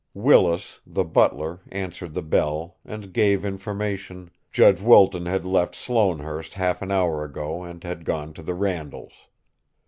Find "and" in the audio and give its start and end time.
2.83-3.13, 7.61-7.83